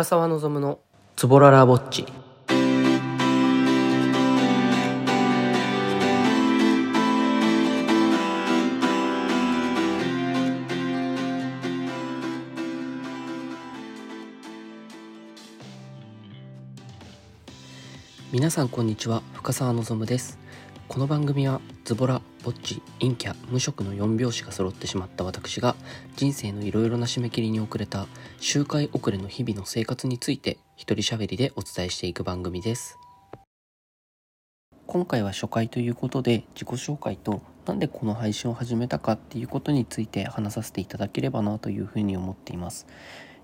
[0.00, 0.80] 深沢望の
[1.14, 2.06] ズボララぼっち。
[18.32, 19.22] 皆さんこんにちは。
[19.34, 20.38] 深沢望です。
[20.90, 25.76] この番組はズボラ、ぼっち、陰キャ、無職の4拍子が揃ってしまった私が
[26.16, 28.08] 人生のいろいろな締め切りに遅れた
[28.40, 32.98] 周回遅れの日々の生活について一人喋りでお伝えしていく番組です。
[34.88, 42.88] 今回は初回ということで自己紹介となんでこの配信を始めたかっていうことについて話させていただければなというふうに思っています。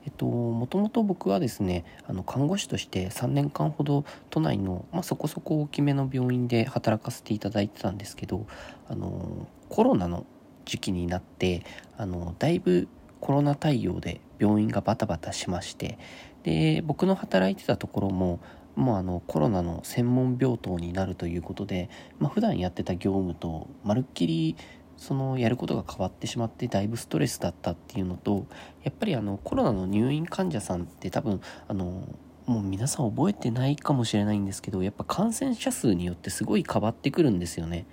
[0.06, 8.46] えっと、もともと僕はですねあの看護師として3年間ほど都内の、まあ、そこそこ大きめの病院で働かせていただいてたんですけど
[8.88, 10.24] あのコロナの
[10.64, 11.64] 時期になって
[11.98, 12.88] あのだいぶ
[13.20, 15.98] コロナ対応で病院がバタバタしまして
[16.44, 18.40] で僕の働いてたところも
[18.76, 21.88] もうあのコロナの専門病棟になるということで、
[22.20, 24.56] まあ、普段やってた業務とまるっきり
[24.96, 28.46] そのやることが変わってしまってだいぶストレスだったっていうのと
[28.82, 32.02] やっぱりあのコロナの入院患者さんって多分あの
[32.46, 37.86] もう皆さん覚えてないかもしれないんですけどやっぱ感染者数によってすごい変わってくるんですよね。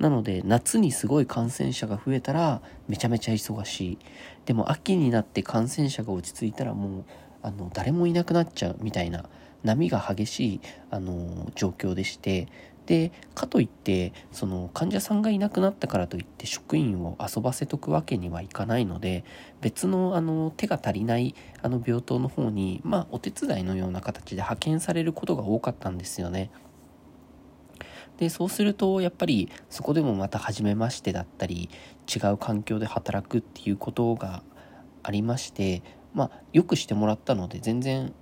[0.00, 3.98] なので夏にすごい感染者が増えたらめちゃめちゃ忙しい。
[4.46, 7.04] でも秋になって感染者が落ち着いたらもう
[7.42, 9.26] あの誰もいなくなっちゃうみたいな
[9.62, 12.48] 波が激しいあの状況でして
[12.86, 19.24] でかといってその患者さんがいなくなったからといって職員を遊ばせとくわけにはいかないので
[19.60, 26.50] 別のあの手が足りないあの病棟の方にまあお手伝いのような形で派遣されることが多かったんですよね。
[28.18, 31.70] でそうするとやっぱりそこでもまた初めましてだったり
[32.14, 34.42] 違う環境で働くっていうことが
[35.02, 38.12] ありましてまあよくしてもらったので全然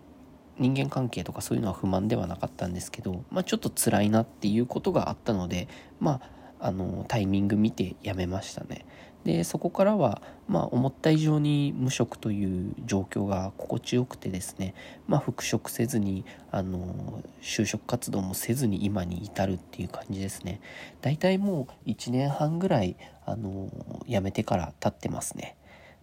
[0.59, 5.69] 人間関係とかそういうのは不満ではなかったんですけど、まあ、ちょっと辛いなっていうことがあったので、
[6.01, 6.21] ま
[6.61, 8.85] あ、あのタイミング見てやめましたね。
[9.25, 14.75] でそこからは、まあ、思った以上に無職という状況が心地よくてですね、
[15.07, 20.61] まあ、復職せずにあの就職活動もせずに今に至るっていう感じですね
[21.03, 22.97] 大体もう1年半ぐらい
[23.27, 23.71] あの
[24.07, 25.57] 辞めてから経ってますね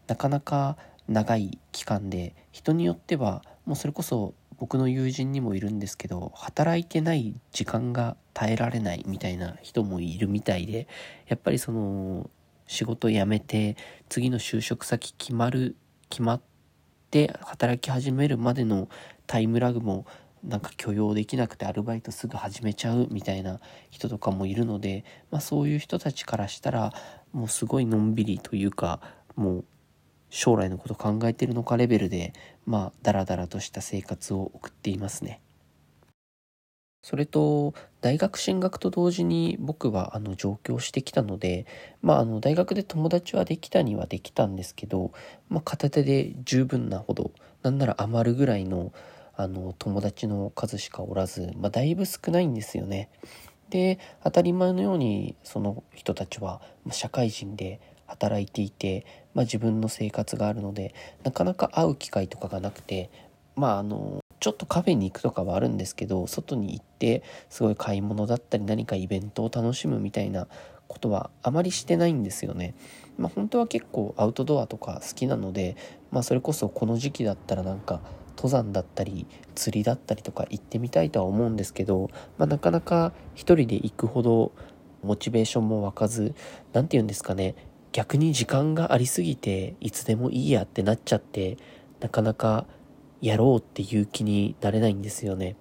[0.08, 10.88] なかなか長い期間で人によってはもうそれこそ僕の友人にもいるんですけど働いてない時間が耐えられないみたいな人もいるみたいで
[11.28, 12.30] やっぱりその
[12.68, 13.78] 仕事辞めて
[14.10, 15.76] 次の就職先決まる
[16.10, 16.42] 決まっ
[17.12, 18.90] て働き始めるまでの
[19.28, 20.06] タイムラグも
[20.44, 26.94] なんか許容できなくてアルバイトすぐ始めちゃうみたいな人とかもいるので、まあ、そういう人たちからしたら
[27.34, 29.02] もうすごいのんびりというか
[29.36, 29.66] もう
[30.30, 32.34] 将来のこと考えてるのかレベルで
[32.66, 35.42] まあダラダラとした生活を送っていますね。
[37.06, 41.68] それと大学進学と同時に僕はあの上京してきたので、
[42.02, 45.12] まあ、あの大学で友達はできたにはできたんですけど、
[45.48, 47.30] まあ、片手で十分なほど
[47.62, 48.92] なんなら余るぐらいの
[49.38, 53.10] あの友達の数しかおらず、まあ、だいぶ少ないんですよね。
[53.70, 60.94] で当たり前のようにその人たちは社会人で働いていて、まあ、自分の生活があるので
[61.24, 63.10] なかなか会う機会とかがなくて
[63.56, 70.48] まああのちょっとカフェに行くとかはあるんですけど外に行ってすごい買い物だったり何かイベントを楽しむみたいな
[70.88, 72.76] ことはあまりしてないんですよね。
[73.18, 75.76] まあ、本当は結構アウトドアとか好きなので、
[76.12, 78.02] まあ、それこそこの時期だったらなんか
[78.36, 84.52] 登山だったり釣りだったりとか行ってみたいとは思うんですけど、まあ、なかなか一人で行くほど
[85.02, 86.36] モチベーションも湧かず
[86.74, 87.56] 何て言うんですかね
[87.96, 91.58] 逆に時間がありすぎていつでもいいやってなっちゃって
[92.02, 92.66] なかなか
[93.22, 95.56] やろうっていう気になれないんですよね。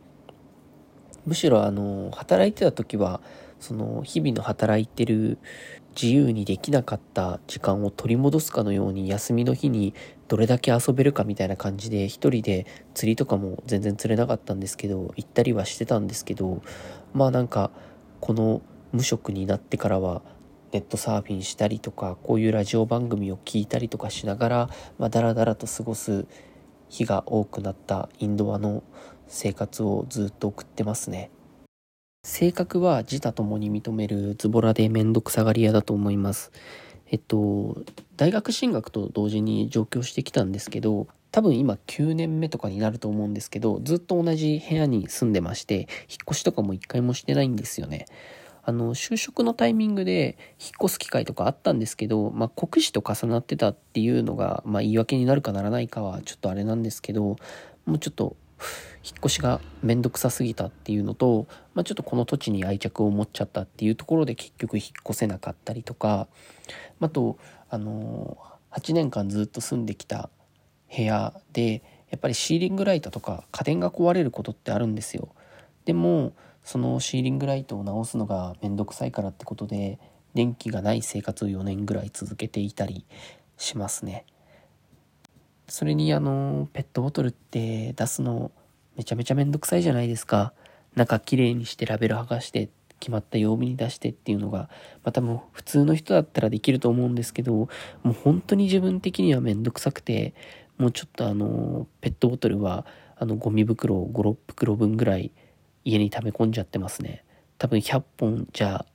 [1.26, 3.20] むしろあの働いてた時は
[3.60, 5.38] その日々の働いてる
[5.94, 9.94] 自由にできなかった時間を取り戻すかのように休みの日に
[10.26, 16.62] どれだけ遊べるかみたいな感じで一人で釣りとかも全然釣れなかったんですけど行ったりはしてたんですけど
[17.12, 17.70] まあなんか
[18.18, 18.60] この
[18.90, 20.22] 無職になってからは
[20.74, 26.26] ネットサーフィンしたりとかこういうラジオ番組を聞いたりとかしながら、まあ、だらだらと過ごす
[26.88, 28.82] 日が多くなったインドアの
[29.28, 31.30] 生活をずっと送ってますね。
[32.24, 36.50] 性格は自他ともに認めるズボラで面倒くさがり屋だと思います。
[37.06, 37.84] えっと
[38.16, 45.86] 大学進学と同時に上京してきたんですけど多分今9年目とかになると思うんですけどずっと同じ部屋に住んでまして引っ
[46.30, 48.06] 越しとかも一回もしてないんですよね。
[48.64, 57.36] あの、就職のタイミングで引っ越す機会とかあったんですけど、まあ、国試と重なってたっていうのが、まあ、言い訳になるかならないかはちょっとあれなんですけど、
[57.84, 58.36] もうちょっと
[59.04, 66.28] 引っ越しがめんどくさすぎたっていうのと、まあ、ちょっとこの土地に愛着を持っちゃったっていうところで結局引っ越せなかったりとか
[67.00, 67.38] あと
[67.68, 68.38] あの
[68.70, 70.30] 8年間ずっと住んできた
[70.94, 75.28] 部屋でやっぱりシーリングライトとか家電が壊れることってあるんですよ。
[75.84, 76.32] でも
[76.64, 79.98] そのシーリングライトを直すのがめんどくさいからってことで
[80.34, 83.04] 電気がない生活を4年ぐらい続けていたり
[83.56, 84.24] しますね。
[85.68, 88.50] それにあのペットボトルって出すの
[88.96, 90.52] めちゃめちゃめんどくさいじゃないですか。
[90.94, 92.70] 中きれいにしてラベル剥がして
[93.00, 97.68] 決まった曜日に出してっていうのが、まあ多分普通の人だったらできると思うんですけど、も
[98.06, 100.34] う本当に自分的にはめんどくさくて、
[100.78, 105.32] もうちょっとあの、ペットボトルはあのゴミ袋を5、6袋分ぐらい
[105.84, 107.24] 家に溜め込んじゃってますね。
[107.58, 108.86] 多分100本じゃ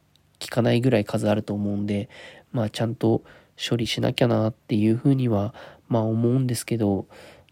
[0.42, 2.10] 効かないぐらい数あると思うんで、
[2.52, 3.24] まあちゃんと
[3.70, 5.54] 処理しなきゃなっていうふうには、
[5.88, 7.08] まあ思うんですけど、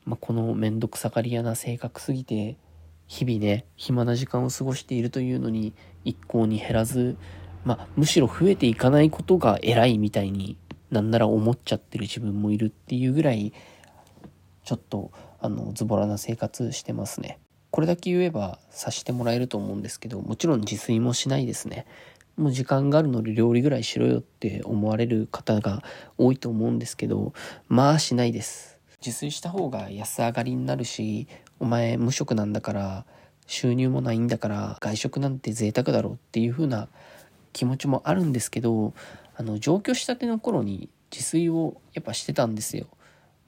[0.05, 2.57] まあ、このめんどくさがり屋な性格すぎて、
[3.07, 5.73] 日々ね、暇な時間を過ごしているというのに、
[6.05, 7.17] 一向に減らず、
[7.65, 10.57] まあ、むしろ増えていかないことが偉いみたいに
[10.89, 13.51] なんなら思っちゃってる自分もいるっていうぐらい、
[14.63, 17.39] ちょっと、あの、ズボラな生活してますね。
[17.71, 21.85] これだけ言えば察してもらえると思うんですけど、もちろん自炊もしないですね。
[22.37, 25.83] もう時間があるので料理ぐらいしろよって思われる方が
[26.17, 27.33] 多いと思うんですけど、
[27.67, 28.79] まあしないです。
[29.05, 31.27] 自炊した方が安上がりになるし、
[31.59, 33.05] お前無職なんだから、
[33.47, 36.89] 収入もないんだから外食なんて贅沢だろうっていう風な
[37.53, 38.93] 気持ちもあるんですけど、
[39.35, 42.87] あの、上京したての頃に自炊をやっぱしてたんですよ。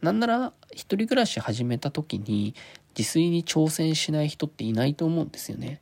[0.01, 2.56] なんなら一人暮らし始めた時に
[2.98, 5.81] 自炊に挑戦しない人っていないと思うんですよね。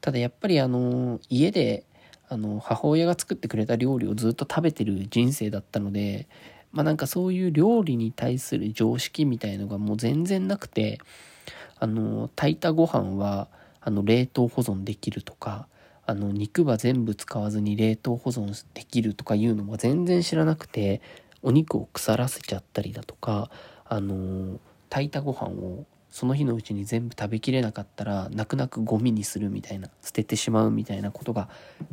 [0.00, 1.84] ただやっぱりあの、家で
[2.28, 6.28] あの、母親が作ってくれた料理をずっと食べてる人生だったので、
[6.72, 10.98] まあなんかそういう料理に対する常識みたいのがもう全然なくて、
[11.78, 13.48] あの、炊いたご飯は、
[13.80, 15.68] あの、冷凍保存できるとか、
[16.04, 21.00] あの、肉は全部使わずに冷凍保存できるとかいうのは全然知らなくて、
[21.42, 23.50] お肉を腐らせちゃったりだとか、
[23.84, 24.58] あの、
[24.90, 31.48] 炊いたご飯をその日のうちに全部食べきれなかったら泣く泣くゴミにするみたいな捨ててしまうみたいなことが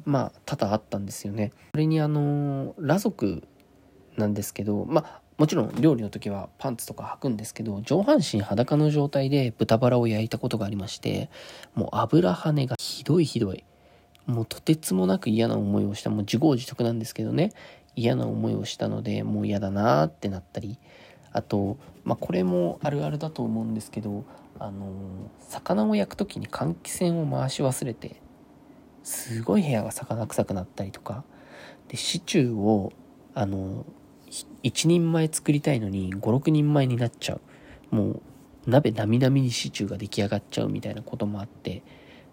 [0.05, 1.51] まあ多々あったんですよね。
[1.73, 3.43] それにあの裸族
[4.17, 11.29] なんですけど、まあ、もちろん料理の時はパンツとか履くんですけど、上半身裸の状態で豚バラを焼いたことがありまして、
[11.73, 13.65] もう油跳ねがひどいひどい。
[14.25, 17.51] もうとてつもなく嫌な思いをした、もう自業自得なんですけどね、
[17.95, 20.79] 嫌な思いをしたので、もう嫌だなってなったり、
[21.31, 24.25] あと、まあ、これもあるあるだと思うんですけど、
[24.59, 24.87] あの、
[25.39, 28.21] 魚を焼く時に換気扇を回し忘れて、
[29.03, 31.23] すごい部屋が魚臭くなったりとか、
[31.87, 32.93] で、シチューを、
[33.33, 33.85] あの
[34.63, 37.41] 1人前作りたいのに56人前になっちゃう。
[37.95, 38.21] もう
[38.67, 41.83] 鍋なみなみにシチューが出来上がっちゃうみたいなこともあって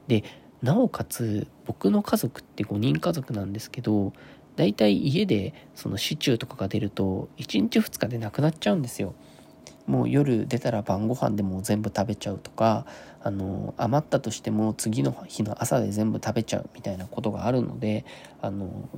[0.08, 0.24] で
[0.62, 4.12] なおかつ僕の家族って5人家族なんですけど
[4.56, 9.14] 大体家でそのシチューとかが出ると1日2日でなくなっちゃうんですよ
[9.86, 12.86] もう夜出たら晩ご飯でも全部食べちゃうとか
[13.22, 18.04] あの余ったとしても次の日の朝で全部食べちゃうみたいなことがあるので
[18.40, 18.88] あの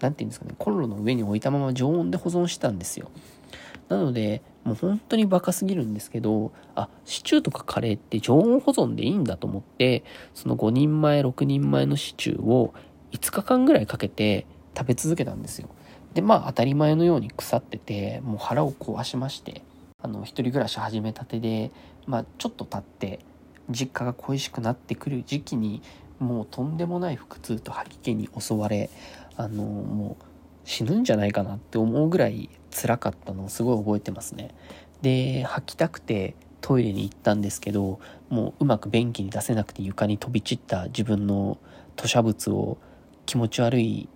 [0.00, 3.10] 何て言うんですかね、コンロの上に置いたまま常温で保存したんですよ。
[3.88, 12.74] なので、もう本当にバカすぎるんですけど、あ、シチューとかカレーって常温保存でいいんだと思って、その5人前、6人前のシチューを
[13.14, 15.68] 5日間ぐらいかけて食べ続けたんですよ。
[16.12, 19.62] で、まあ当たり前のように腐ってて、もう腹を壊しまして、
[20.02, 21.70] あの、一人暮らし始めたてで、
[22.06, 23.20] まあちょっと経って、
[23.70, 25.82] 実家が恋しくなってくる時期に、
[26.18, 28.90] もうとんでもない腹痛と吐き気に襲われ、
[29.36, 30.24] あのもう
[30.64, 34.54] 死ぬんじゃないかなって思うぐらい辛かったのをすごい覚えてますね
[35.02, 41.58] で吐きたくてトイレに行ったんですけどもううまく便器に出せなくて床に飛び散った自分の
[41.96, 42.78] 吐砂物を
[43.26, 44.08] 気持ち悪い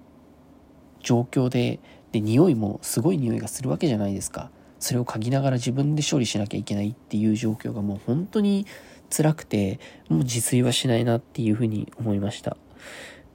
[1.00, 1.80] 状況で
[2.12, 4.50] で匂いもすごい匂いがするわけじゃないですか。
[4.78, 8.66] それを嗅ぎながら自分で処理しなきゃいけないっていう状況がもう本当に
[9.10, 12.56] 辛くてもう自炊はしないなっていうふうに思いました。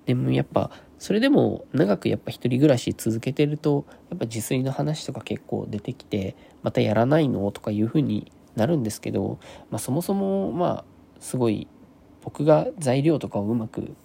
[0.05, 9.37] でもやっぱそれでも長くやっぱ一人暮らし続けてると、やっぱ自炊の話とか結構出てきて、またやらないのとかいう風になるんですけど、
[9.69, 10.85] まあそもそもまあ
[11.19, 11.67] すごい
[12.21, 13.95] 僕が材料とかをうまく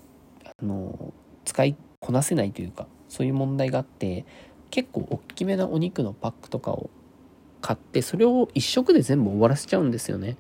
[0.44, 1.14] あの
[1.48, 4.26] 使いこなせないというか、そういう問題があって、
[4.70, 6.90] 結構大きめなお肉のパックとかを
[7.62, 10.36] 買って、それを一食で全部終わらせちゃうんですよね。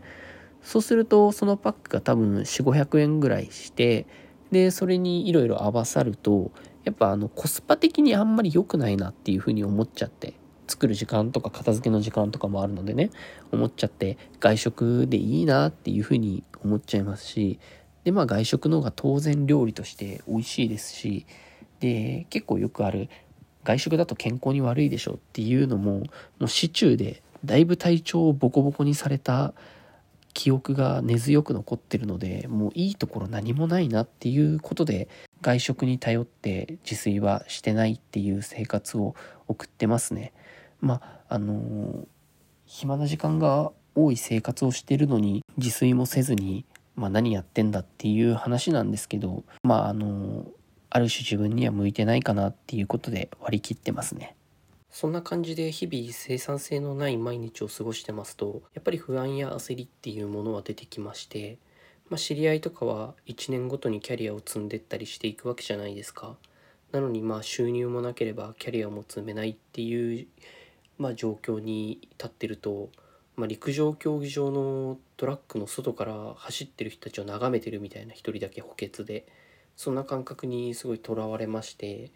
[0.62, 4.06] そうすると、そのパックが多分4、500円ぐらいして、
[4.50, 6.50] で、それにいろいろ合わさると、
[6.84, 10.34] やっぱあのコスパ的にあんまり良くないなっていうふうに思っちゃって。
[10.68, 13.10] 作る時間とか片付けの時間とかもあるのでね
[13.50, 17.58] 思っちゃって外食でいいなっていうふうに思っちゃいますし
[18.08, 21.26] でまあ外食の方が当然料理として美味しいですし
[21.78, 23.10] で結構よくある
[23.64, 25.98] 外食だと健康に悪いでしょっていうのも
[26.38, 29.52] もう市中でだいぶ体調をボコボコにされた
[30.32, 35.10] 記憶が根強く残ってるのでもういいところ何もないなっていうことで
[35.42, 39.14] 外食に頼って自炊はしてないっていう生活を
[39.48, 40.32] 送ってますね。
[40.80, 42.06] まああのー、
[42.64, 46.64] 暇な時間が多い生活をしてるのに自炊もせずに、
[46.98, 50.46] まあ、何やってんだっていう話なんですけどまああの、
[50.90, 54.34] ある種自分には向いてないかなっていうことで割り切ってますね
[54.90, 61.58] そんな感じで日々生産性のない毎日を過ごしてますとやっぱり不安や焦りっていうものは出てきまして、
[62.08, 66.36] まあ、知り合いとかは1年ごとにキャリアを積んでったりしていくわけじゃないですか。
[66.90, 70.26] なのにまあ収入もなければキャリアも積めないっていう、
[70.96, 72.88] まあ、状況に立ってると、
[73.38, 79.26] まあ、陸上競技場のトラックの外から走ってる人たちを眺めてるみたいな一人だけ補欠で
[79.76, 82.10] そんな感覚にすごいとらわれまして。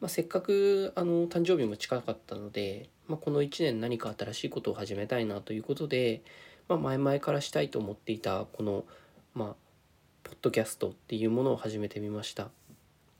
[0.00, 6.22] まあ、せっかくあの誕生日も近かったので、まあ、この1年何か新しいことを始めたいなということで、
[6.68, 8.84] まあ、前々からしたいと思っていたこの、
[9.34, 9.54] まあ、
[10.22, 12.50] ポッドキャストっていうものを始めてみました。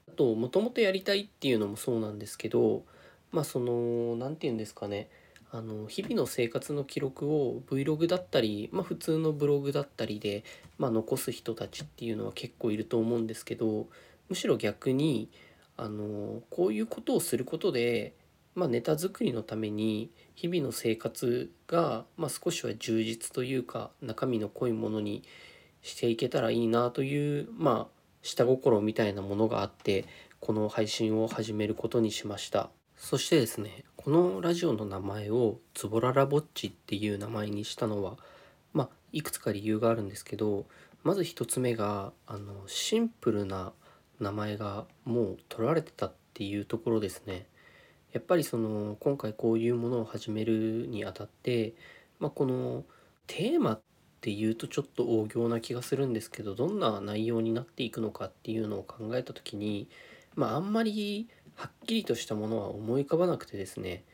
[0.08, 2.84] あともともとやりたいっていうのもそうなんですけど
[3.32, 5.08] まあその何て言うんですかね
[5.56, 10.44] あの日々の生活の記録を Vlog だったり、まあ、普通のブログだったりで、
[10.76, 13.86] まあ、残す人たちっていうのは結構いると思うんですけど
[14.28, 15.30] むしろ逆に
[15.78, 18.12] あのこういうことをすることで、
[18.54, 25.22] まあ、ネタ作りのために日々の生活が、まあ、少しは充実というか中身の濃いものに
[25.80, 30.04] していけたらいいなというまあ下心みたいなものがあって
[30.40, 32.68] この配信を始めることにしました。
[32.98, 38.16] そしてですねこのラジオの名前をズボララボッチっていう名前にしたのは
[38.72, 40.64] まあいくつか理由があるんですけど
[41.02, 43.72] まず一つ目があのシンプルな
[44.20, 47.46] 名前がもう取られてたっていうところですね。
[48.12, 51.74] やっぱりその今回こういうものを始めるにあたって、
[52.20, 52.84] まあ、この
[53.26, 53.80] テーマっ
[54.20, 59.88] ていうとちょっと大行な気がするんですけどどんな内容になっていくのかっていうのを考えた時に、
[60.36, 64.04] まあ、あんまりはっきりとしたものは思い浮かばなくてですね、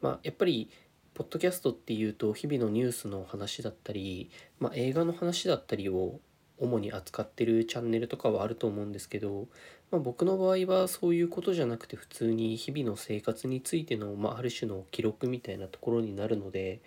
[0.00, 0.70] まあ、やっぱり
[1.14, 4.30] ポッドキャストっていうと日々のニュースの話だったり、
[4.60, 6.20] まあ、映画の話だったりを
[6.58, 9.48] 主に扱ってるチャンネルとかはあると思うんですけど、
[9.90, 16.80] まあ、僕の場合はそういうことじゃなくて普通に日々の生活についての、まあ、ある種の記録みたいなところになるので、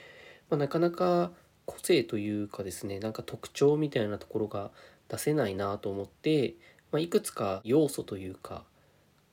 [0.50, 1.32] まあ、なかなか
[1.66, 4.72] 個性というかですねなんか特徴みたいなところが
[5.10, 6.56] 出せないなと思って、
[6.92, 8.64] ま、いくつか要素というか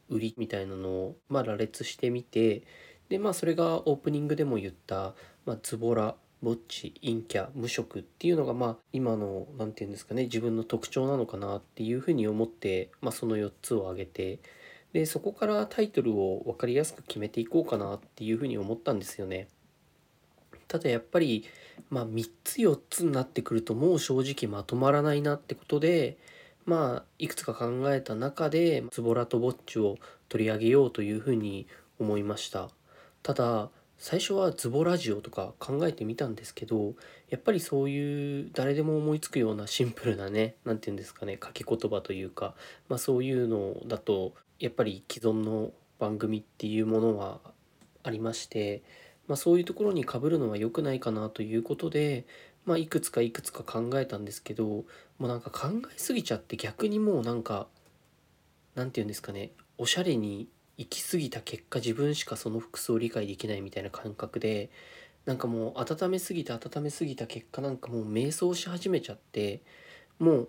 [0.09, 2.63] 売りみたいなのを、まあ、羅列してみて
[3.09, 14.41] でまあそれがオープニングでも言った、まあ、ズボラぼっち陰キャ無職っていうのがまあ今の何て言うんですかね自分の特徴なのかなっていうふうに思って、まあ、その4つを挙げて
[14.93, 19.49] でそこからタイトルを分かりやすく決めていこうかなっていうふうに思ったんですよね。
[20.69, 21.45] ただやっぱり、
[21.91, 26.17] まあ、3つ4つになってくるともう正直まとまらないなってことで
[26.65, 31.67] まあいくつか考えた中でズボラとぼっちを取り上げようというふうに
[31.99, 32.71] 思いました。
[33.23, 36.95] ただ最初はズボラジオとか考えてみたんですけど
[37.31, 42.57] やっぱりそういう誰でも思いつくようなシンプルなね何て言うんですかね書き言葉というか、
[42.89, 47.39] まあ、そういうのだとやっぱり既存の番組っていうものは
[48.03, 48.83] ありまして、
[49.29, 52.27] まあ、そういうところにかぶるのは良くないかなということで、
[52.65, 54.85] まあ、いくつかいくつか考えたんですけども
[55.21, 57.67] うなんか考えすぎちゃって逆にもうなんか
[58.75, 64.71] 何て言うんですかねおしゃれに行き過ぎた結果自分しかその服装を理解できないみたいな感覚で
[65.27, 69.61] なんかもう温めすぎて温めすぎた結果なんかもう迷走し始めちゃって
[70.19, 70.49] もう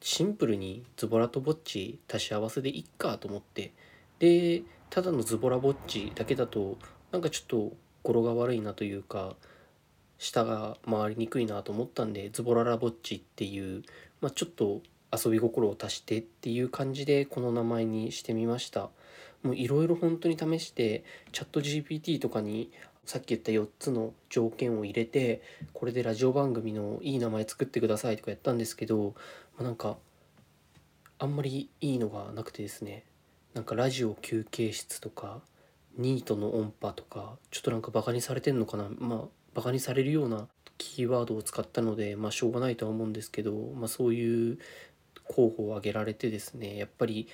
[0.00, 3.72] シンプルにズボラとぼっち足し合わせでいっかと思って
[4.18, 6.76] でただのズボラぼっちだけだと
[7.12, 9.36] なんかちょっと語呂が悪いなというか
[10.18, 13.82] 下が回りにくいなと思ったんでズボララぼっちっていう、
[14.20, 14.82] まあ、ちょっと
[15.12, 18.90] 遊び心を足してっていう感じでこの名前にしてみました。
[19.42, 22.72] もういろいろ本当に試してチャット GPT とかに
[23.04, 29.14] さっき言った4つの条件を入れてこれでラジオ番組のいい名前作ってくださいとかやったんですけど、
[29.56, 29.96] まあ、なんか
[31.18, 33.04] あんまりいいのがなくてですね
[33.54, 35.40] なんかラジオ休憩室とか
[35.96, 39.20] ニートの音波とかちょっとなんかバカにされてんのかなまあ
[39.58, 40.46] バカにされるような
[40.78, 44.58] キーワードを使ったのでまあしょうがないとは思うんですけど、まあ、そういう
[45.26, 47.28] 候補を挙げられてですねやっぱり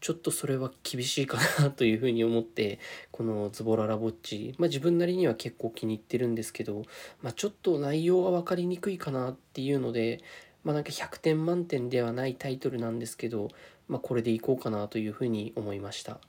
[0.00, 2.78] ちょっとそれは厳しいかなというふうに思って
[3.10, 6.84] このズボララボッチ、まあ、自分なりには結構気に入ってるんですけど、
[7.22, 10.22] まあ、ちょっと内容が分かりにくいかなっていうので、
[10.62, 13.48] まあ、なんか100点満点ではないタイトルなんですけど、
[13.88, 16.20] まあ、これでいこうかなというふうに思いました。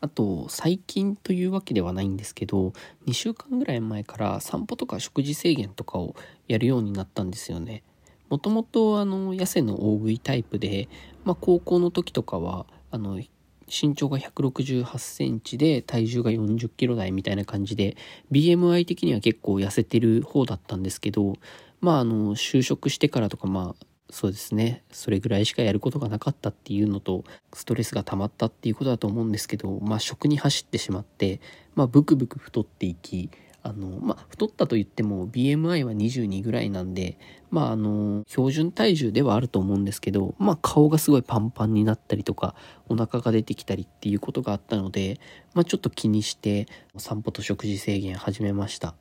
[0.00, 2.72] あと最近というわけではないんですけど
[3.06, 6.14] 2週間ぐらい前から散歩とか食事制限とかを
[6.48, 7.82] やるようになったんですよね。
[8.28, 10.88] もともとあの痩せの大食いタイプで、
[11.24, 13.20] まあ、高校の時とかはあの
[13.68, 17.96] 身長が168センチで体重が40キロ台みたいな感じで
[18.32, 21.34] BMI 的には結構痩せてる方だったんですけど
[21.80, 24.84] まああの就職してからとかまあそうですね。
[24.92, 31.40] それぐらいしかやることがなかったっていうのとストレスが溜まったっていうことだと思うんですけどまあ食に走ってしまって
[31.74, 33.30] まあブクブク太っていき
[33.64, 37.18] あのまあ太ったといっても BMI は22ぐらいなんで
[37.50, 42.54] まああの標準体重ではあると思うんですけどまあ顔がすごいパンパンになったりとか
[42.88, 45.18] お腹が出てきたりっていうことがあったので
[45.54, 48.94] まあちょっと気にして散歩と食事制限始めました。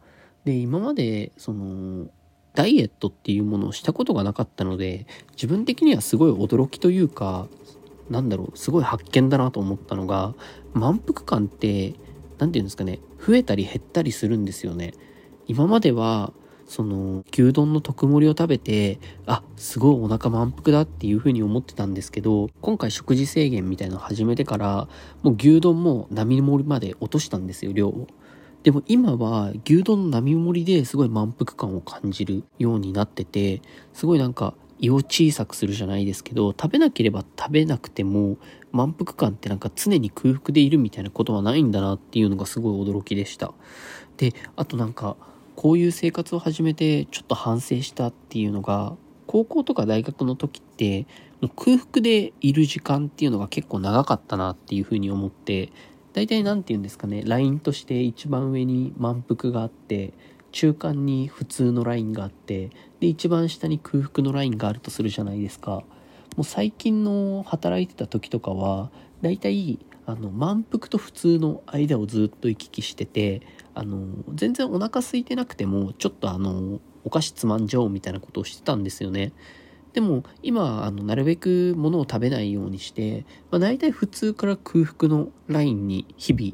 [0.45, 2.07] で今までその
[2.55, 7.47] ダイエットっていうものをしたことがなかったので自分的にはすごい驚きというか
[8.09, 10.33] なんだろうすごい発見だなと思ったのが
[10.73, 11.93] 満腹感って
[12.37, 14.93] 何て言うんですかね増えたり減ったりするんですよね。
[15.47, 16.33] 今までは
[16.67, 24.87] その牛丼の特盛を食べてあすごいお腹満腹だっていうふうに思ってたんですけど今回食事制限みたいなの始めてから
[25.21, 28.07] もう牛丼も並盛りまで落としたんですよ量を。
[28.65, 33.61] でも今は牛丼の並盛りですごい満腹感を感じるようになってて、
[33.93, 38.37] すごいなんか胃を小さくするじゃないですけど、食べなければ食べなくても
[38.71, 43.53] 満腹感ってなんか常に空腹でいるみたいなことはないんだなっていうのがすごい驚きでした。
[44.17, 45.15] で、あとなんか
[45.55, 48.95] こういう生活を始めてちょっと反省したっていうのが、
[49.27, 51.05] 高校とか大学の時って
[51.55, 55.69] 空腹でいる時間っていうのが結構長かったなっていうふうに思って
[56.15, 60.13] 大体何て言うんですかね、ラインとして一番上に満腹があって、
[60.53, 62.69] 中間に普通のラインがあって、
[63.01, 65.83] で、一番下に空腹のラインがあるとするじゃないですか。
[66.37, 73.41] もう最近の働いてた時とかは、大体、あの、満腹と普通の間をずっと行き来してて、
[73.73, 79.33] あの、全然お腹空いてなくても、ちょっとあの、お菓子つまんじゃおうみたいなことをしてたんですよね。
[79.95, 86.51] でも今あのなるべく物を食べないようにして、まあ、大体普通から空腹のラインに日々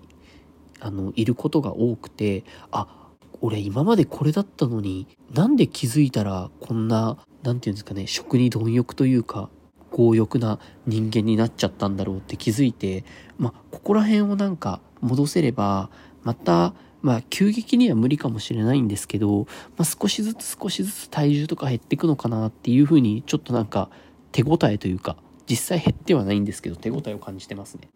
[0.80, 3.10] あのいることが多くてあ
[3.42, 9.50] 俺今までこれだったのになんで気づいたらこんな何て言うんですかね食に貪欲というか
[9.92, 13.06] 強欲な人間になっちゃったんだろうって気づいて
[13.40, 15.90] まあここら辺をなんか戻せれば
[16.22, 23.90] またまあ急激には無理かもしれないんですけど、まあ、少しずつ少しずつ体重とか減っていくのかなっていうふうにちょっとなんか
[24.32, 25.18] 手応えというか
[25.50, 27.90] 実際減ってはないんですけど手応えを感じてますね。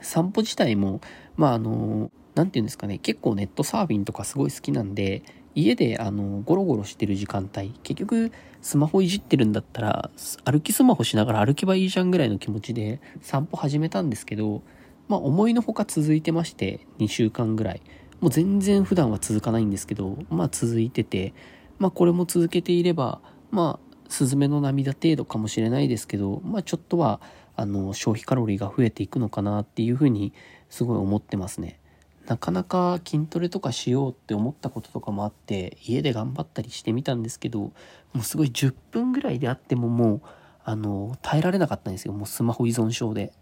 [0.00, 1.00] 散歩自体も
[1.36, 5.22] まああの何て言うんですかね結構ネットサーフィンとかすごい好きなんで
[5.54, 10.10] 家であのゴロゴロしてる時間帯結局スマホいじってるんだったら
[10.44, 14.62] 歩きスマホしながら歩けばいいじゃんぐらいの気持ちで散歩始めたんですけど
[15.08, 17.82] まあ思いのほか続いてまして2週間ぐらい。
[18.22, 21.34] もう全然普段は続かないんですけど、まあ続いてて、
[21.78, 27.20] まあこれも続けていれば、まあ、スズメの涙程度かもしれないですけど、まあちょっとは、
[27.56, 30.32] あの、消費カロリーが増えていくのかなっていうふうに、
[30.70, 31.80] すごい思ってますね。
[32.26, 37.72] なかなか筋トレとかしようって思ったこととかもあって、家で頑張ったりしてみたんですけど、も
[38.16, 40.22] うすごい10分ぐらいであってももう、
[40.62, 42.12] あの、耐えられなかったんですよ。
[42.12, 43.32] もうスマホ依存症で。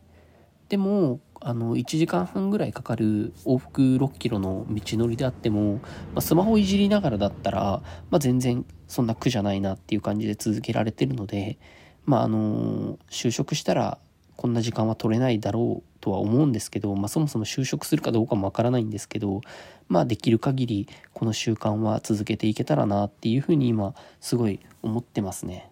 [0.70, 5.81] でも、あの1時間半ぐらいかかる往復6キロの道のりであっても、ま
[6.16, 11.59] あ、スマホいじりながらだったら、まあ、全然そんな苦じゃないなっていう感じで続けられてるので、
[12.05, 13.98] まあ、あの就職したら
[14.37, 19.40] こんな時間は取れないだろうとは思うんですけど、まあ、そもそも就職するかどうかもわからないんですけど、
[19.88, 25.70] まあ、できる限りこの習慣は続けていけたらなっていうふうに今すごい思ってますね。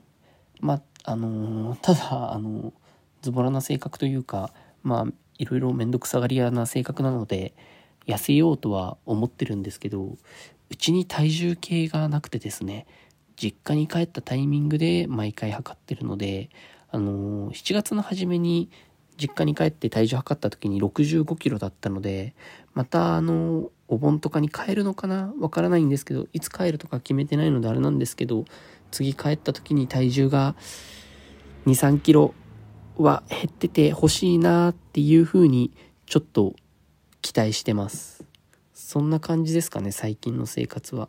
[0.61, 2.73] まああのただあの
[3.23, 4.53] ズボラな性格というか
[4.83, 7.55] まあいろいろめんどくさがり屋な性格なので
[8.07, 10.17] 痩せようとは思ってるんですけど
[10.71, 12.87] うちに体重計がなくてですね
[13.37, 16.51] 実家に帰ったタイミングで毎回測ってるので
[16.91, 18.71] あのー、7月の初めに
[19.17, 22.35] 実家に帰って体重測った時に65キロだったので
[22.75, 25.33] またあのー、お盆とかに帰るのかな？
[25.39, 28.45] わからないんですけどいつ帰るとか決めてないのであれなんですけど
[28.91, 30.57] 次帰った時に体重が
[31.67, 32.35] 23キロ
[32.99, 35.73] は減ってて欲しいなっていう風に
[36.07, 36.55] ちょっと
[37.23, 38.25] 期待してます。
[38.73, 41.09] そんな感じですかね最近の生活は。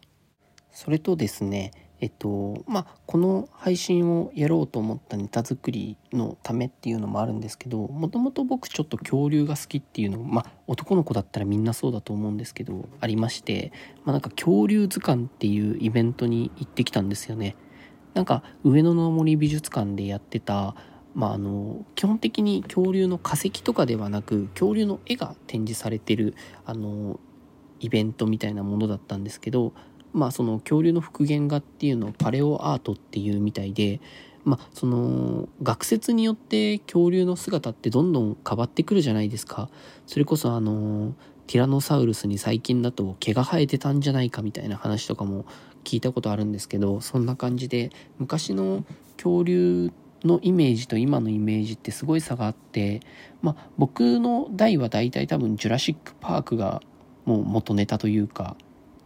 [0.71, 1.71] それとですね
[2.01, 13.73] えっとまあこの配信をやろうと思ったネタ作りのためっていうのもあるんですけどもともと僕ちょっと恐竜が好きっていうのまあ男の子だったらみんなそうだと思うんですけどありまして
[14.05, 17.55] まあなんか恐竜図鑑っていうイベントに行ってきたんですよね。
[18.13, 20.75] なんか上野の森美術館でやってた
[21.15, 27.19] まあ、あの基本的に恐竜の化石とかではなく恐竜の絵が展示されてるあの
[27.79, 29.73] イベントみたいなものだったんですけど
[30.13, 34.01] まあその恐竜の復元画っていうのをパレオアートっていうみたいで
[34.43, 39.69] まあその学説によって恐竜の姿ってどんどん変わってくるじゃないですか。
[40.07, 41.13] それこそあの
[41.47, 45.45] ティラノサウルスに最近だと毛が生えてたんじゃないかみたいな話とかも
[45.83, 48.85] 聞いたことあるんですけどそんな感じで昔の
[49.17, 53.01] 恐竜ってのイメージと今のイメージってすごい差があって
[53.41, 56.81] まあ僕の代は大体多分ジュラシック・パークが
[57.25, 58.55] もう元ネタというか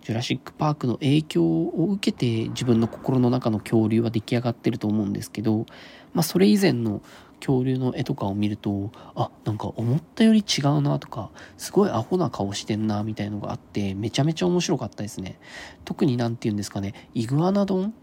[0.01, 5.65] ジュラシック・パークの影響を受けて自分の心の中の恐竜は出来上がってると思うんですけど、
[6.13, 7.01] まあ、それ以前の
[7.39, 15.39] 恐竜の絵とかを見るとあなんか思ったより違うなとかすごいアホな顔してんなみたいのがあってめちゃめちゃ面白かったですね。
[15.83, 17.93] 特に何て言うんですかねイグアナ丼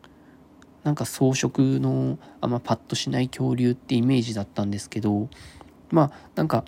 [0.84, 5.28] なんか装飾のあんまパッとしない恐竜ってイメージだったんですけど
[5.90, 6.64] まあなんか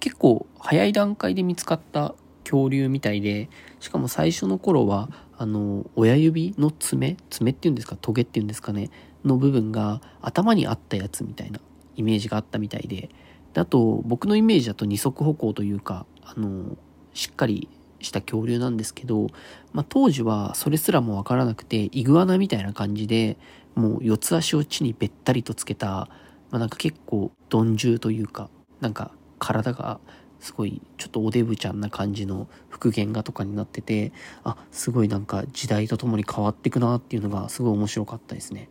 [0.00, 2.14] 結構早い段階で見つかった
[2.44, 3.48] 恐竜みたいで
[3.80, 8.90] しかも最初の頃はあの親指の爪爪っていうんですかトゲっていうんですかね
[9.24, 11.60] の部分が頭にあったやつみたいな
[11.96, 13.10] イメージがあったみたいで
[13.54, 16.76] であと僕のイメージだと二足歩行というかあの
[17.14, 17.68] しっかり
[18.02, 19.28] した恐竜なんですけど、
[19.72, 23.38] まあ、当時はそれすらもわからなくてイグアナみたいな感じで
[23.74, 26.08] もう四つ足を地にべったりとつけた、ま
[26.52, 30.00] あ、なんか結構鈍重というかなんか体が
[30.40, 34.12] すごいちょっとおデブちゃんな感じの復元画とかになってて
[34.42, 38.68] あすごいなんか時代とともに変わっていくなっていうのがすごい面白かったですね。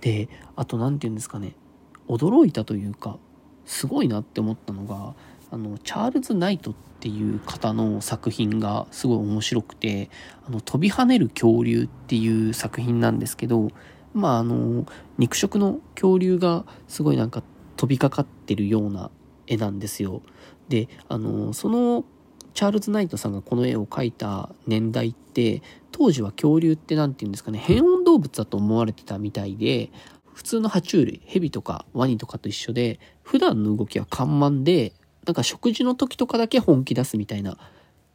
[0.00, 1.54] であと何て言うんですかね
[2.08, 3.18] 驚いたというか
[3.64, 5.14] すごいなって思ったのが
[5.54, 10.10] あのチャールズ・ナイトっていう方の作品がすごい面白くて
[10.48, 13.68] 「あの飛び跳ねる恐竜」っていう作品なんですけど
[14.14, 14.84] まああの
[15.16, 17.44] 肉食の恐竜がすごいなんか
[17.76, 19.12] 飛びかかってるような
[19.46, 20.22] 絵なんですよ。
[20.68, 22.04] であのその
[22.52, 25.62] チャールズ・ナイトさんがこの絵を描いた年代って
[25.92, 29.92] 当時は恐竜って何て言うんですかね変温動物だと思われてたみたいで
[30.32, 34.92] 普通の爬虫類ヘビとかワニとかと一緒で普段の動きは緩慢で
[35.26, 37.56] なんか食事の時とかだけ本気出すみたいな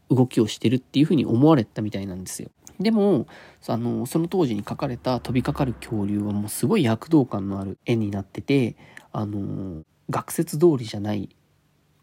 [0.10, 2.50] 動きをしてるっていう風に思われたみたいなんですよ。
[2.80, 3.28] でも
[3.68, 8.78] あのその当時に描かれた飛びかかる恐竜はもうすごい躍動感のある絵になってて
[9.12, 11.36] あの学説通りじゃない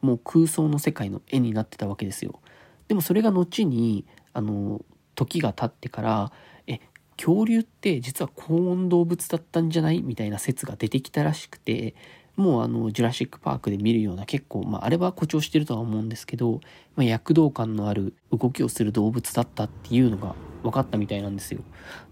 [0.03, 2.41] もう空想の世界の絵になってたわけですよ。
[2.89, 6.33] でもそれが後にあの時が経ってから
[6.67, 6.81] え
[7.17, 10.03] 恐竜って実は高温動物だったんじゃない？
[10.03, 11.95] みたいな説が出てきたらしくて
[12.37, 16.61] もうあのジュラシック・パークで見るような結構、まあ、あれは誇張してるとは思うんですけど、
[16.95, 21.61] まあ、躍動感のある動きをする動物だったっていうのが分かったみたいなんですよ。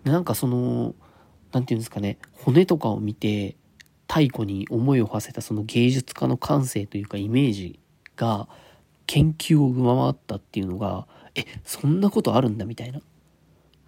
[0.05, 0.95] でなんかその
[1.53, 3.57] 何て言うんですかね骨とかを見て
[4.09, 7.79] 太古に思いを馳せたその芸術家の感性というかイメージ
[8.17, 8.49] が
[9.07, 13.01] 研究を上回ったっていうのがえそんなことあるんだみたいな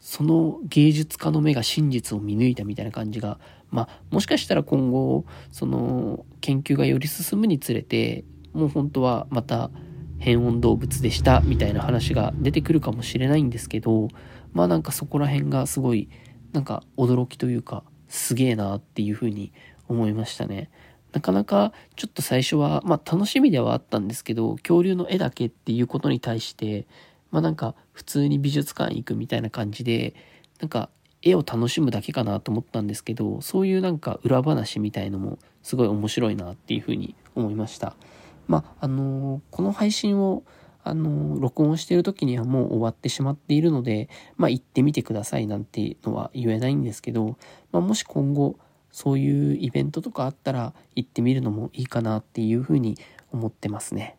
[0.01, 3.38] その芸術家の目が真実を見抜いたみたいな感じが
[3.70, 9.70] まあもしかしたら今後その研究がより進むにつれてもう本当はまた
[10.18, 14.09] 変温動物でしたみたいな話が出てくるかもしれないんですけど
[14.52, 16.09] まあなんかそこら辺がすごい
[16.52, 19.52] なんか驚きというかすげえなっていうふうに
[19.88, 20.70] 思いましたね。
[21.12, 26.87] なかなかちょっと最初は、まあ楽しみではあったんですけど、恐竜の絵だけっていうことに対して、
[27.31, 30.14] まあなんか普通に美術館行くみたいな感じで、
[30.61, 30.90] なんか
[31.28, 37.96] 絵を楽しむだけかなと思ったんですけど、そういうなんか裏話みたいのもすごい面白いなっていうふうに思いました。
[38.46, 40.44] まあ、あのー、この配信を
[40.88, 47.36] あの、録音してる時にはもう終わってしまっているので、まあ、行ってみてくださいなんていうのは言えないんですけど、
[47.72, 48.56] まあ、もし今後、
[48.92, 52.96] そういうイベントとかあったら行ってみるのもいいかなっていうふうに
[53.32, 54.16] 思ってますね。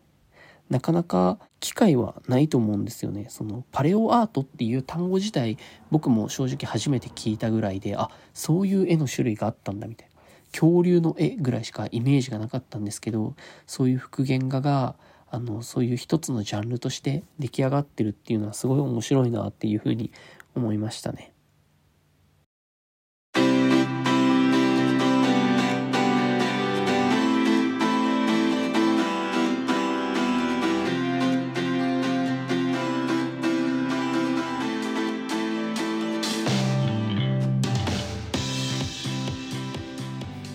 [0.68, 3.26] なかなか機会はないと思うんですよね。
[3.28, 5.58] そのパレオアートっていう単語自体
[5.90, 10.18] 僕も正直初めて聞いたぐらいで、あ、そういう絵の種類があったんだみたいな。
[10.52, 13.34] 恐竜の絵ぐらいしかイメージがなかったんですけど、
[13.66, 14.96] そういう復元画が
[15.30, 20.10] あのそういう一つのジャンルとして出来上がってるっていうのはすごい面白いなっていうふうに
[20.54, 21.32] 思いましたね。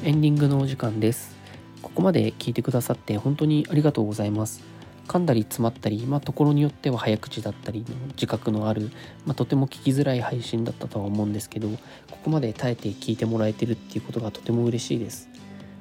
[0.05, 1.33] エンディングのお時間です。
[1.81, 4.61] ここまで聞いてくださって本当にありがとうございます。
[5.07, 8.91] 噛んだり詰まったり、まあ、ところによっては早口だったり自覚のある、
[9.25, 11.77] まあ、とても聞きづらい配信だったとは思うんですけどこ
[12.25, 15.29] こまで耐えて聞いてもらえてるっていうことがとても嬉しいです。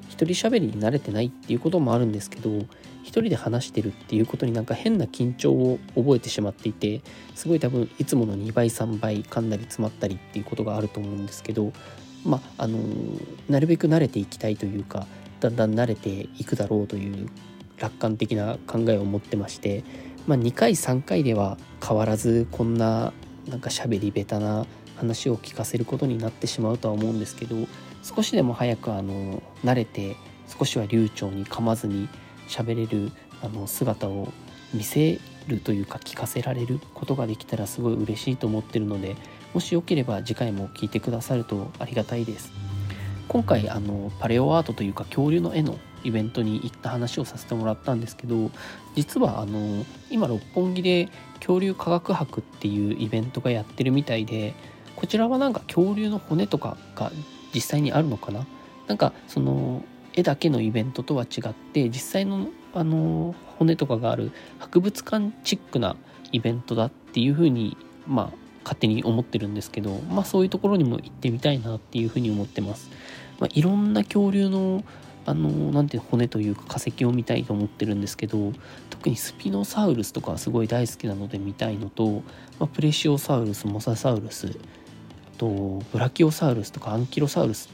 [0.08, 2.50] 一人喋りに慣れてないっていうこともあるんですけど
[3.02, 7.00] 一人で話してるっていうことになんか変な緊張を覚えてしまっていて
[7.35, 11.72] すごい多分いつもの2倍3倍噛んだり詰まったりっていうことがあると思うんですけど
[12.24, 12.78] まあの
[13.48, 15.06] なるべく慣れていきたいというか
[15.40, 17.28] だんだん慣れていくだろうという
[17.78, 19.82] 楽観的な考えを持ってまして、
[20.26, 23.12] まあ、2回3回では変わらずこんな
[23.48, 27.56] なんか喋り下手な話を聞かせることになってしまうとは思うんですけど
[28.02, 32.08] 少しでも早くあの慣れて少しは流暢に噛まずに
[32.46, 33.11] 喋れる
[33.42, 34.32] あの姿を
[34.72, 39.16] 見せるというか聞かせられることができたらすごい嬉しいと思ってるので
[39.55, 42.53] もしよければ次回も聞いてくださるとありがたいです。
[43.29, 48.51] 今回あのパレオアートというか恐竜の絵のイベントに行った話をさせてもらったんですけど
[48.95, 54.55] 実はあの今六本木で恐竜科学博っていうイベントがやってるみたいで
[54.97, 57.11] こちらはなんか恐竜の骨とかが
[57.55, 58.47] 実際にあるのかな？
[58.87, 65.97] なんかその絵だけのイベントとは違って実際のあの骨とかがある博物館チックな
[66.33, 72.90] イベントだっていうふうにまあ勝手に思ってるんですけどまあそういうところにも行ってみたいなっていうふうに思ってます。
[73.40, 74.85] まあ、いろんな恐竜の
[75.25, 78.53] あのなんて骨というか化石を見たいと思ってるんですけど
[78.90, 82.22] 特にスピノサウルスとかすごい大好きなので見たいのと、
[82.59, 84.59] まあ、プレシオサウルスモササウルス
[85.38, 87.68] とブラキオサウルスとかアンキロサウルス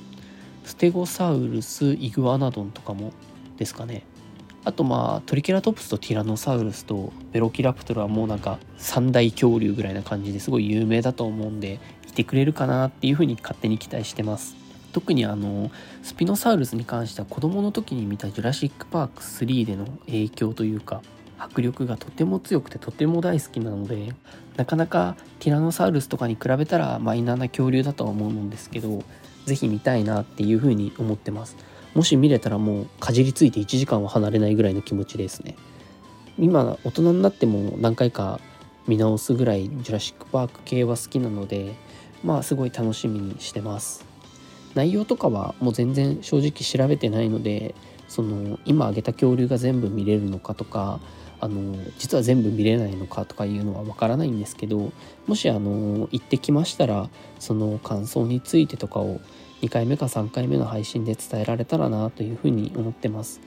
[0.64, 3.12] ステゴサウルスイグアナドンとかも
[3.56, 4.04] ですかね
[4.64, 14.56] あとまあトリケラトプスとティラノサウルスとベロキラプトルはもうなんか三大恐竜ぐらいな感じですごい有名だと思うんでいてくれるかなっていうふうに勝手に期待してます。
[14.92, 15.70] 特にあの
[16.02, 21.02] スピノサウルスに関しては子供の時に見たジュラシック・パーク3での影響というか
[21.38, 24.14] 迫力がとても強くてとても大好きなので
[24.56, 29.04] なかなかティラノサウルスとかに比べたらマイナーな恐竜だとは思うんですけど
[29.46, 31.56] 是非見たいなっていうふうに思ってます。
[31.98, 35.56] もし見れたらもうかじりついて1時間は離れないぐらいの気持ちですね。
[36.38, 38.38] 今大人になっても何回か
[38.86, 41.74] 見直すぐらいジュラシック・パーク系は好きなので
[42.22, 44.04] まあすごい楽しみにしてます。
[44.76, 47.74] 内容とかはもう全然正直調べてないので
[48.06, 51.00] その今挙げた恐竜が全部見れるのかとか
[51.40, 54.92] あの実は全部見れないのかとかいうのはわからないんですけど
[55.26, 59.20] もしあの行ってきましたらその感想についてとかを
[59.62, 63.40] 2回目か3回目の配信で伝えられたらなというふうに思ってます。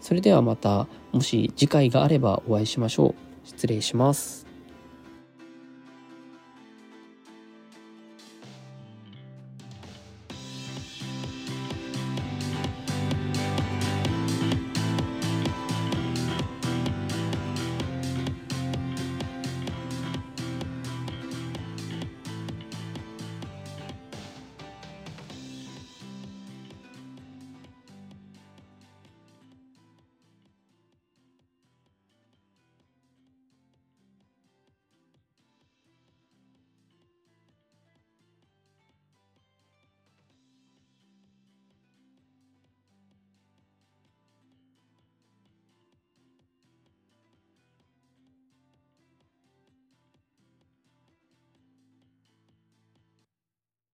[0.00, 3.14] それではまたもし次回があればお会いしましょう。
[3.48, 4.43] 失礼します。